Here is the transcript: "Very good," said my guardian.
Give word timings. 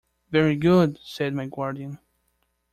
"Very 0.31 0.55
good," 0.55 0.97
said 1.03 1.35
my 1.35 1.45
guardian. 1.45 1.99